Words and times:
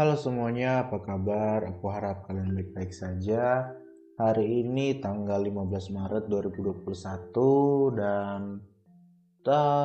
Halo 0.00 0.16
semuanya, 0.16 0.88
apa 0.88 0.96
kabar? 1.04 1.60
Aku 1.76 1.92
harap 1.92 2.24
kalian 2.24 2.56
baik-baik 2.56 2.88
saja. 2.88 3.68
Hari 4.16 4.64
ini 4.64 4.96
tanggal 4.96 5.44
15 5.44 5.92
Maret 5.92 6.24
2021 6.24 8.00
dan 8.00 8.64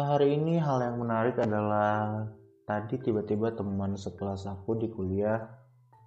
hari 0.08 0.40
ini 0.40 0.56
hal 0.56 0.80
yang 0.88 1.04
menarik 1.04 1.36
adalah 1.36 2.32
tadi 2.64 2.96
tiba-tiba 3.04 3.60
teman 3.60 4.00
sekelas 4.00 4.48
aku 4.48 4.80
di 4.80 4.88
kuliah 4.88 5.52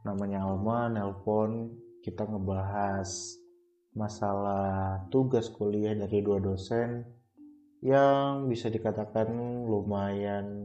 namanya 0.09 0.40
Alma 0.48 0.88
nelpon 0.88 1.77
kita 2.00 2.25
ngebahas 2.25 3.12
masalah 3.93 5.04
tugas 5.12 5.52
kuliah 5.52 5.93
dari 5.93 6.25
dua 6.25 6.40
dosen 6.40 7.04
yang 7.84 8.48
bisa 8.48 8.72
dikatakan 8.72 9.28
lumayan 9.68 10.64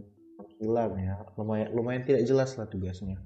hilang 0.63 0.95
ya 0.95 1.27
lumayan 1.35 1.67
lumayan 1.75 2.07
tidak 2.07 2.23
jelas 2.23 2.55
lah 2.55 2.71
tugasnya 2.71 3.20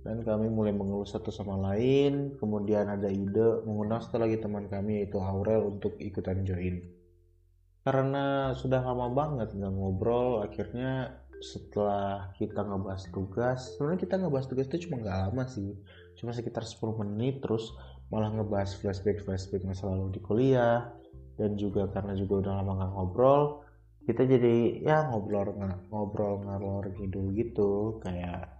dan 0.00 0.24
kami 0.24 0.48
mulai 0.48 0.72
mengeluh 0.72 1.04
satu 1.04 1.28
sama 1.28 1.60
lain 1.60 2.32
kemudian 2.40 2.88
ada 2.88 3.08
ide 3.12 3.60
mengundang 3.68 4.00
satu 4.00 4.16
lagi 4.16 4.40
teman 4.40 4.64
kami 4.66 5.04
yaitu 5.04 5.20
Aurel 5.20 5.76
untuk 5.76 6.00
ikutan 6.00 6.40
join. 6.44 6.80
Karena 7.84 8.52
sudah 8.56 8.80
lama 8.84 9.08
banget 9.12 9.56
nggak 9.56 9.72
ngobrol 9.72 10.44
akhirnya 10.44 11.16
setelah 11.40 12.28
kita 12.36 12.60
ngebahas 12.60 13.08
tugas 13.08 13.72
sebenarnya 13.72 14.00
kita 14.04 14.14
ngebahas 14.20 14.46
tugas 14.48 14.66
itu 14.68 14.88
cuma 14.88 15.00
nggak 15.04 15.18
lama 15.28 15.44
sih. 15.48 15.72
Cuma 16.16 16.36
sekitar 16.36 16.64
10 16.64 17.00
menit 17.00 17.40
terus 17.40 17.72
malah 18.12 18.28
ngebahas 18.32 18.76
flashback 18.76 19.24
flashback 19.24 19.64
masa 19.64 19.88
lalu 19.88 20.16
di 20.16 20.20
kuliah 20.20 20.90
dan 21.40 21.56
juga 21.56 21.88
karena 21.88 22.12
juga 22.12 22.44
udah 22.44 22.52
lama 22.60 22.72
nggak 22.76 22.92
ngobrol 22.92 23.42
kita 24.04 24.26
jadi 24.26 24.82
ya 24.82 25.08
ngobrol 25.08 25.56
ngobrol 25.88 26.42
ngalor 26.44 26.84
gitu 26.98 27.30
gitu 27.32 27.70
kayak 28.04 28.59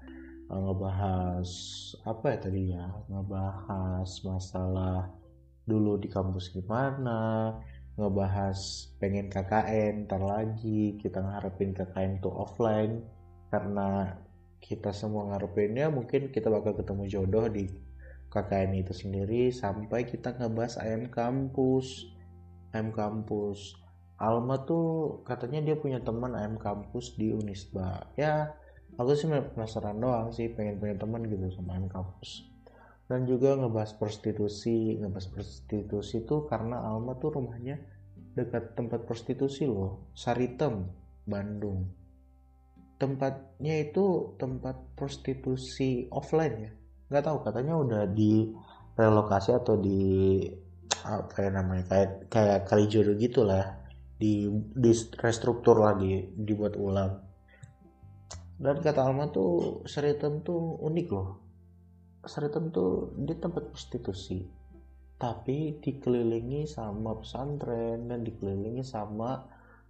ngebahas 0.58 1.50
apa 2.02 2.24
ya 2.34 2.38
tadi 2.42 2.62
ya 2.74 2.86
ngebahas 3.06 4.10
masalah 4.26 5.06
dulu 5.62 5.94
di 6.02 6.10
kampus 6.10 6.50
gimana 6.50 7.54
ngebahas 7.94 8.90
pengen 8.98 9.30
KKN 9.30 10.10
ntar 10.10 10.22
lagi 10.24 10.98
kita 10.98 11.22
ngarepin 11.22 11.70
KKN 11.76 12.18
tuh 12.18 12.34
offline 12.34 13.04
karena 13.54 14.18
kita 14.58 14.90
semua 14.90 15.30
ngarepinnya 15.30 15.86
mungkin 15.92 16.34
kita 16.34 16.50
bakal 16.50 16.74
ketemu 16.74 17.04
jodoh 17.06 17.46
di 17.46 17.70
KKN 18.30 18.74
itu 18.82 18.94
sendiri 18.94 19.54
sampai 19.54 20.06
kita 20.06 20.34
ngebahas 20.34 20.82
ayam 20.82 21.06
kampus 21.10 22.10
ayam 22.74 22.90
kampus 22.90 23.78
Alma 24.20 24.68
tuh 24.68 25.24
katanya 25.24 25.64
dia 25.64 25.80
punya 25.80 25.96
teman 26.04 26.36
ayam 26.36 26.60
kampus 26.60 27.16
di 27.16 27.32
Unisba. 27.32 28.04
Ya 28.20 28.52
aku 29.00 29.16
sih 29.16 29.32
penasaran 29.32 29.96
doang 29.96 30.28
sih 30.28 30.52
pengen 30.52 30.76
punya 30.76 30.92
teman 31.00 31.24
gitu 31.24 31.48
sama 31.56 31.80
kampus. 31.88 32.44
Dan 33.08 33.24
juga 33.24 33.56
ngebahas 33.56 33.96
prostitusi 33.96 35.00
ngebahas 35.00 35.26
prostitusi 35.32 36.22
tuh 36.28 36.44
karena 36.44 36.84
Alma 36.84 37.16
tuh 37.16 37.32
rumahnya 37.32 37.80
dekat 38.36 38.76
tempat 38.76 39.08
prostitusi 39.08 39.64
loh 39.64 40.12
Saritem 40.12 40.84
Bandung. 41.24 41.88
Tempatnya 43.00 43.80
itu 43.80 44.36
tempat 44.36 44.76
prostitusi 44.92 46.04
offline 46.12 46.54
ya. 46.60 46.70
Nggak 47.08 47.24
tahu 47.24 47.38
katanya 47.40 47.74
udah 47.80 48.02
di 48.12 48.52
relokasi 48.94 49.56
atau 49.56 49.80
di 49.80 50.44
apa 51.00 51.48
ya 51.48 51.50
namanya 51.56 51.88
kayak 51.88 52.28
kayak 52.28 52.58
kali 52.68 52.84
jodoh 52.84 53.16
gitulah. 53.16 53.80
Di 54.20 54.44
di 54.76 54.92
restruktur 55.16 55.80
lagi 55.80 56.28
dibuat 56.36 56.76
ulang 56.76 57.29
dan 58.60 58.76
kata 58.84 59.00
Alma 59.08 59.32
tuh 59.32 59.80
Seritem 59.88 60.44
tuh 60.44 60.76
unik 60.84 61.08
loh. 61.08 61.40
Seritem 62.20 62.68
tuh 62.68 63.16
di 63.16 63.32
tempat 63.32 63.72
prostitusi. 63.72 64.44
Tapi 65.16 65.80
dikelilingi 65.80 66.68
sama 66.68 67.16
pesantren 67.16 68.12
dan 68.12 68.20
dikelilingi 68.20 68.84
sama 68.84 69.40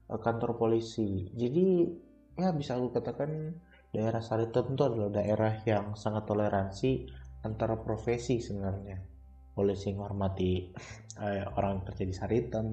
uh, 0.06 0.18
kantor 0.22 0.54
polisi. 0.54 1.34
Jadi 1.34 1.90
ya 2.38 2.54
bisa 2.54 2.78
aku 2.78 2.94
katakan 2.94 3.58
daerah 3.90 4.22
Saritem 4.22 4.78
itu 4.78 4.82
adalah 4.86 5.10
daerah 5.10 5.52
yang 5.66 5.98
sangat 5.98 6.30
toleransi 6.30 7.10
antara 7.42 7.74
profesi 7.74 8.38
sebenarnya. 8.38 9.02
Polisi 9.50 9.90
menghormati 9.90 10.70
eh, 11.18 11.42
orang 11.58 11.82
yang 11.82 11.84
kerja 11.90 12.04
di 12.06 12.14
Saritem 12.14 12.66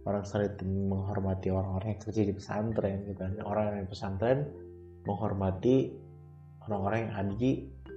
orang 0.00 0.24
Saritem 0.26 0.90
menghormati 0.90 1.52
orang-orang 1.52 1.94
yang 1.94 2.02
kerja 2.02 2.22
di 2.26 2.32
pesantren 2.34 2.98
gitu. 3.06 3.22
Orang 3.46 3.64
yang 3.70 3.86
di 3.86 3.90
pesantren 3.94 4.38
menghormati 5.04 5.92
orang-orang 6.66 7.08
yang 7.08 7.14
ada 7.16 7.32
di 7.36 7.50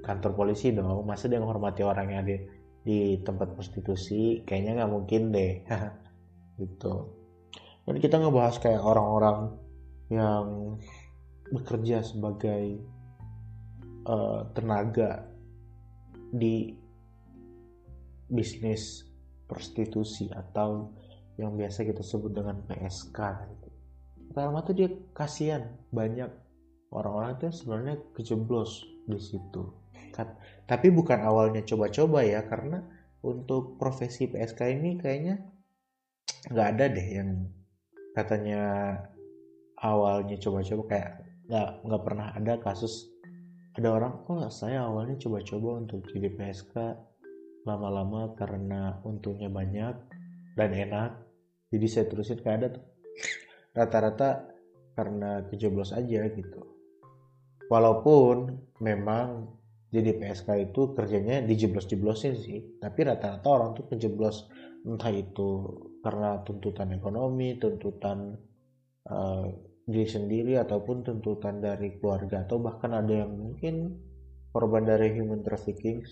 kantor 0.03 0.31
polisi 0.35 0.75
dong. 0.75 1.07
Masa 1.07 1.31
dia 1.31 1.39
menghormati 1.39 1.81
orang 1.81 2.07
yang 2.11 2.19
ada 2.27 2.37
di 2.83 3.23
tempat 3.23 3.55
prostitusi 3.55 4.43
kayaknya 4.43 4.83
nggak 4.83 4.91
mungkin 4.91 5.21
deh. 5.31 5.53
Gitu. 6.61 6.93
Dan 7.83 7.97
kita 7.97 8.21
ngebahas 8.21 8.61
kayak 8.61 8.83
orang-orang 8.85 9.57
yang 10.13 10.77
bekerja 11.49 12.05
sebagai 12.05 12.79
uh, 14.05 14.47
tenaga 14.53 15.27
di 16.29 16.77
bisnis 18.29 19.05
prostitusi 19.45 20.31
atau 20.31 20.93
yang 21.37 21.57
biasa 21.57 21.85
kita 21.85 22.01
sebut 22.05 22.33
dengan 22.33 22.61
PSK. 22.65 23.19
Pertama 24.31 24.65
tuh 24.65 24.73
dia 24.77 24.89
kasihan 25.13 25.77
banyak 25.93 26.29
orang-orang 26.93 27.41
itu 27.41 27.49
sebenarnya 27.49 27.95
kejeblos 28.13 28.85
di 29.09 29.19
situ. 29.19 29.63
Tapi 30.63 30.87
bukan 30.93 31.19
awalnya 31.25 31.65
coba-coba 31.65 32.21
ya 32.21 32.45
karena 32.45 32.85
untuk 33.25 33.81
profesi 33.81 34.29
PSK 34.29 34.77
ini 34.77 35.01
kayaknya 35.01 35.41
nggak 36.53 36.67
ada 36.77 36.85
deh 36.91 37.07
yang 37.07 37.29
katanya 38.13 38.61
awalnya 39.81 40.37
coba-coba 40.37 40.83
kayak 40.85 41.11
nggak 41.49 41.69
nggak 41.81 42.03
pernah 42.05 42.27
ada 42.37 42.53
kasus. 42.61 43.09
Ada 43.73 43.89
orang 43.89 44.13
oh 44.29 44.45
saya 44.53 44.85
awalnya 44.85 45.17
coba-coba 45.17 45.81
untuk 45.81 46.05
jadi 46.13 46.29
PSK 46.29 46.77
lama-lama 47.65 48.37
karena 48.37 49.01
untungnya 49.01 49.49
banyak 49.49 49.95
dan 50.53 50.69
enak 50.69 51.11
jadi 51.73 51.87
saya 51.89 52.05
terusin. 52.05 52.37
Ke 52.37 52.53
ada 52.53 52.69
tuh. 52.69 52.85
Rata-rata 53.73 54.53
karena 54.93 55.41
kejeblos 55.49 55.89
aja 55.89 56.29
gitu 56.29 56.82
walaupun 57.69 58.59
memang 58.81 59.53
jadi 59.93 60.17
PSK 60.17 60.73
itu 60.73 60.97
kerjanya 60.97 61.45
dijeblos-jeblosin 61.45 62.33
sih 62.39 62.59
tapi 62.81 63.05
rata-rata 63.05 63.47
orang 63.47 63.77
tuh 63.77 63.85
kejeblos 63.93 64.49
entah 64.83 65.13
itu 65.13 65.69
karena 66.03 66.41
tuntutan 66.43 66.91
ekonomi 66.91 67.55
tuntutan 67.61 68.35
uh, 69.07 69.47
diri 69.83 70.07
sendiri 70.07 70.55
ataupun 70.59 71.03
tuntutan 71.03 71.59
dari 71.59 71.99
keluarga 71.99 72.47
atau 72.47 72.59
bahkan 72.63 72.95
ada 72.95 73.27
yang 73.27 73.35
mungkin 73.35 73.99
korban 74.55 74.87
dari 74.87 75.11
human 75.17 75.43
trafficking 75.43 76.05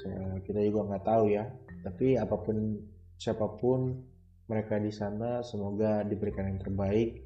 kita 0.43 0.59
juga 0.65 0.91
nggak 0.91 1.05
tahu 1.07 1.25
ya. 1.31 1.47
Tapi 1.85 2.19
apa 2.19 2.35
pun 2.41 2.81
siapa 3.15 3.47
pun 3.61 4.01
mereka 4.49 4.81
di 4.81 4.91
sana 4.91 5.39
semoga 5.45 6.03
diberikan 6.03 6.51
yang 6.51 6.59
terbaik 6.59 7.21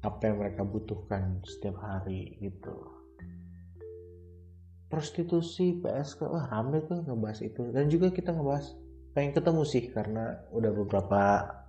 apa 0.00 0.32
yang 0.32 0.40
mereka 0.40 0.64
butuhkan 0.64 1.44
setiap 1.44 1.76
hari 1.84 2.40
gitu 2.40 2.99
prostitusi 4.90 5.78
PSK 5.78 6.26
wah 6.26 6.50
rame 6.50 6.82
tuh 6.84 7.06
ngebahas 7.06 7.40
itu. 7.46 7.70
Dan 7.70 7.86
juga 7.86 8.10
kita 8.10 8.34
ngebahas 8.34 8.74
pengen 9.14 9.32
ketemu 9.38 9.62
sih 9.62 9.84
karena 9.94 10.42
udah 10.50 10.70
beberapa 10.74 11.22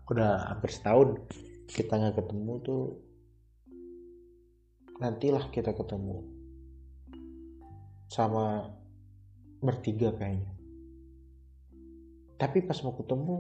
udah 0.10 0.52
hampir 0.52 0.74
setahun 0.74 1.22
kita 1.70 2.02
nggak 2.02 2.18
ketemu 2.18 2.54
tuh. 2.66 2.86
Nantilah 4.98 5.54
kita 5.54 5.72
ketemu. 5.78 6.26
Sama 8.10 8.74
bertiga 9.62 10.12
kayaknya. 10.18 10.52
Tapi 12.42 12.66
pas 12.66 12.82
mau 12.82 12.98
ketemu 12.98 13.38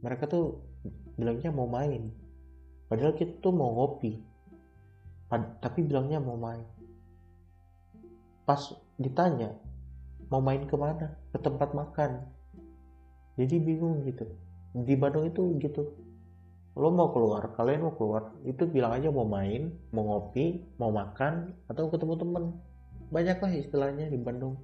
mereka 0.00 0.24
tuh 0.24 0.64
bilangnya 1.20 1.52
mau 1.52 1.68
main. 1.68 2.08
Padahal 2.88 3.12
kita 3.12 3.36
tuh 3.44 3.52
mau 3.52 3.68
ngopi. 3.76 4.16
Tapi 5.60 5.80
bilangnya 5.84 6.20
mau 6.24 6.40
main. 6.40 6.64
Pas 8.44 8.60
ditanya 9.00 9.54
mau 10.30 10.40
main 10.40 10.64
ke 10.66 10.76
mana? 10.78 11.14
Ke 11.30 11.38
tempat 11.38 11.74
makan? 11.74 12.24
Jadi 13.34 13.56
bingung 13.58 14.06
gitu. 14.06 14.26
Di 14.74 14.94
Bandung 14.94 15.26
itu 15.26 15.54
gitu. 15.58 15.94
Lo 16.74 16.90
mau 16.90 17.14
keluar? 17.14 17.54
Kalian 17.54 17.86
mau 17.86 17.94
keluar? 17.94 18.34
Itu 18.42 18.66
bilang 18.66 18.98
aja 18.98 19.10
mau 19.10 19.26
main 19.26 19.70
mau 19.94 20.06
ngopi 20.06 20.62
mau 20.78 20.90
makan 20.90 21.54
atau 21.70 21.90
ketemu 21.90 22.14
temen. 22.18 22.44
Banyak 23.10 23.38
lah 23.38 23.52
istilahnya 23.54 24.06
di 24.10 24.18
Bandung. 24.18 24.58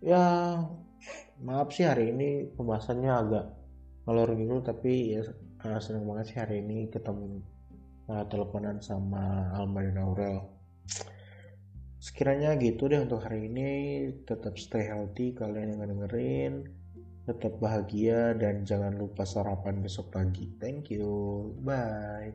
Ya 0.00 0.22
maaf 1.40 1.72
sih 1.72 1.88
hari 1.88 2.12
ini 2.12 2.52
pembahasannya 2.52 3.10
agak 3.10 3.46
ngelor 4.04 4.36
gitu 4.36 4.56
tapi 4.60 5.16
ya 5.16 5.22
uh, 5.64 5.80
seneng 5.80 6.04
banget 6.04 6.24
sih 6.32 6.38
hari 6.40 6.60
ini 6.60 6.88
ketemu 6.92 7.40
uh, 8.12 8.24
teleponan 8.28 8.80
sama 8.84 9.48
Alma 9.56 9.80
dan 9.84 9.96
Aurel 10.00 10.44
sekiranya 12.00 12.56
gitu 12.56 12.88
deh 12.88 12.98
untuk 13.04 13.20
hari 13.20 13.46
ini 13.52 13.68
tetap 14.24 14.56
stay 14.56 14.88
healthy 14.88 15.36
kalian 15.36 15.76
yang 15.76 15.84
dengerin 15.84 16.64
tetap 17.28 17.60
bahagia 17.60 18.34
dan 18.34 18.66
jangan 18.66 18.96
lupa 18.96 19.22
sarapan 19.22 19.78
besok 19.84 20.10
pagi. 20.10 20.50
Thank 20.58 20.90
you. 20.90 21.52
Bye 21.62 22.34